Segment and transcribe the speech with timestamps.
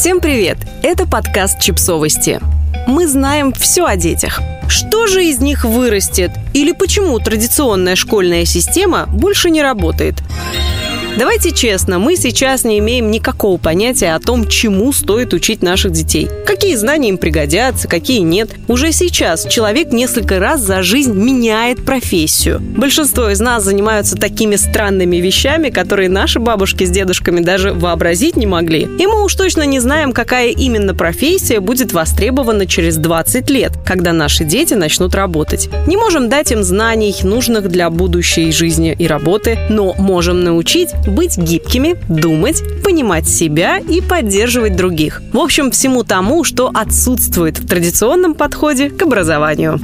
[0.00, 0.56] Всем привет!
[0.82, 2.40] Это подкаст «Чипсовости».
[2.86, 4.40] Мы знаем все о детях.
[4.66, 6.30] Что же из них вырастет?
[6.54, 10.14] Или почему традиционная школьная система больше не работает?
[11.20, 16.30] Давайте честно, мы сейчас не имеем никакого понятия о том, чему стоит учить наших детей.
[16.46, 18.52] Какие знания им пригодятся, какие нет.
[18.68, 22.58] Уже сейчас человек несколько раз за жизнь меняет профессию.
[22.58, 28.46] Большинство из нас занимаются такими странными вещами, которые наши бабушки с дедушками даже вообразить не
[28.46, 28.88] могли.
[28.98, 34.14] И мы уж точно не знаем, какая именно профессия будет востребована через 20 лет, когда
[34.14, 35.68] наши дети начнут работать.
[35.86, 41.36] Не можем дать им знаний, нужных для будущей жизни и работы, но можем научить быть
[41.36, 45.22] гибкими, думать, понимать себя и поддерживать других.
[45.32, 49.80] В общем, всему тому, что отсутствует в традиционном подходе к образованию.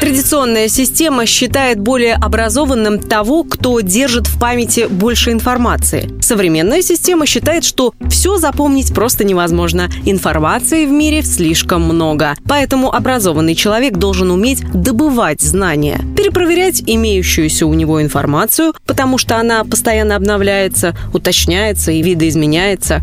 [0.00, 6.10] Традиционная система считает более образованным того, кто держит в памяти больше информации.
[6.20, 9.88] Современная система считает, что все запомнить просто невозможно.
[10.04, 12.34] Информации в мире слишком много.
[12.46, 19.64] Поэтому образованный человек должен уметь добывать знания, перепроверять имеющуюся у него информацию, потому что она
[19.64, 23.02] постоянно обновляется, уточняется и видоизменяется.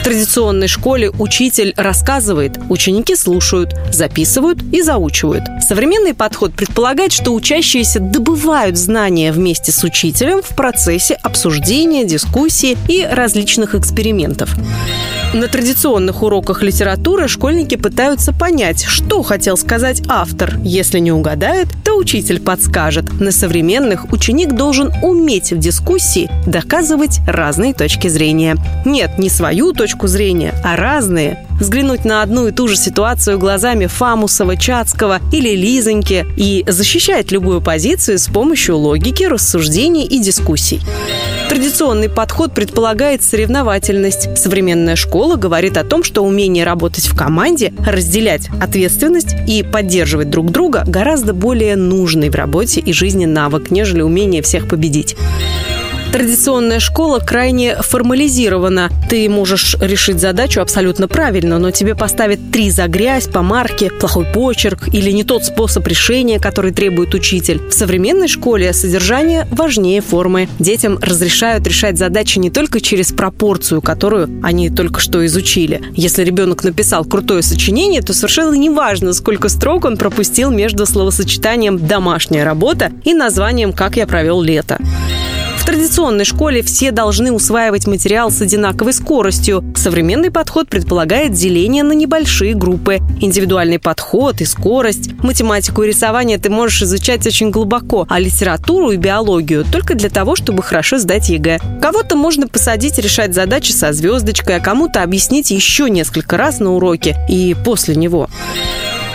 [0.00, 5.44] В традиционной школе учитель рассказывает, ученики слушают, записывают и заучивают.
[5.60, 13.04] Современный подход предполагает, что учащиеся добывают знания вместе с учителем в процессе обсуждения, дискуссии и
[13.04, 14.56] различных экспериментов.
[15.32, 20.58] На традиционных уроках литературы школьники пытаются понять, что хотел сказать автор.
[20.64, 23.20] Если не угадают, то учитель подскажет.
[23.20, 28.56] На современных ученик должен уметь в дискуссии доказывать разные точки зрения.
[28.84, 33.86] Нет, не свою точку зрения, а разные взглянуть на одну и ту же ситуацию глазами
[33.86, 40.80] Фамусова, Чацкого или Лизоньки и защищать любую позицию с помощью логики, рассуждений и дискуссий.
[41.50, 44.38] Традиционный подход предполагает соревновательность.
[44.38, 50.52] Современная школа говорит о том, что умение работать в команде, разделять ответственность и поддерживать друг
[50.52, 55.16] друга гораздо более нужный в работе и жизни навык, нежели умение всех победить.
[56.12, 58.90] Традиционная школа крайне формализирована.
[59.08, 64.24] Ты можешь решить задачу абсолютно правильно, но тебе поставят три за грязь, по марке, плохой
[64.24, 67.60] почерк или не тот способ решения, который требует учитель.
[67.68, 70.48] В современной школе содержание важнее формы.
[70.58, 75.80] Детям разрешают решать задачи не только через пропорцию, которую они только что изучили.
[75.94, 81.78] Если ребенок написал крутое сочинение, то совершенно не важно, сколько строк он пропустил между словосочетанием
[81.78, 84.78] «домашняя работа» и названием «Как я провел лето»
[85.80, 89.64] традиционной школе все должны усваивать материал с одинаковой скоростью.
[89.74, 92.98] Современный подход предполагает деление на небольшие группы.
[93.22, 95.12] Индивидуальный подход и скорость.
[95.22, 100.36] Математику и рисование ты можешь изучать очень глубоко, а литературу и биологию только для того,
[100.36, 101.58] чтобы хорошо сдать ЕГЭ.
[101.80, 107.16] Кого-то можно посадить решать задачи со звездочкой, а кому-то объяснить еще несколько раз на уроке
[107.26, 108.28] и после него.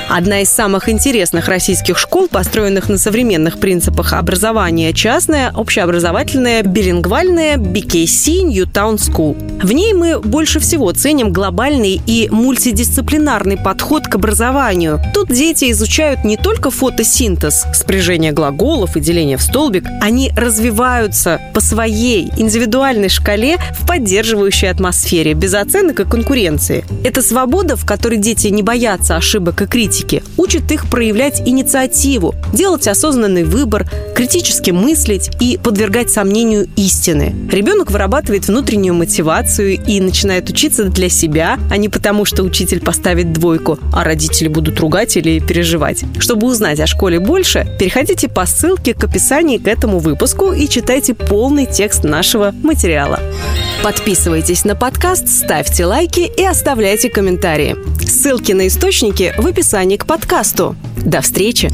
[0.07, 8.43] Одна из самых интересных российских школ, построенных на современных принципах образования, частная, общеобразовательная, билингвальная BKC
[8.43, 9.54] Newtown School.
[9.65, 15.01] В ней мы больше всего ценим глобальный и мультидисциплинарный подход к образованию.
[15.11, 21.61] Тут дети изучают не только фотосинтез, спряжение глаголов и деление в столбик, они развиваются по
[21.61, 26.85] своей индивидуальной шкале в поддерживающей атмосфере, без оценок и конкуренции.
[27.03, 32.87] Это свобода, в которой дети не боятся ошибок и критики, учит их проявлять инициативу, делать
[32.87, 37.35] осознанный выбор, критически мыслить и подвергать сомнению истины.
[37.51, 43.33] Ребенок вырабатывает внутреннюю мотивацию и начинает учиться для себя, а не потому, что учитель поставит
[43.33, 46.03] двойку, а родители будут ругать или переживать.
[46.17, 51.13] Чтобы узнать о школе больше, переходите по ссылке к описанию к этому выпуску и читайте
[51.13, 53.19] полный текст нашего материала.
[53.83, 57.75] Подписывайтесь на подкаст, ставьте лайки и оставляйте комментарии.
[58.07, 60.75] Ссылки на источники в описании к подкасту.
[61.03, 61.69] До встречи!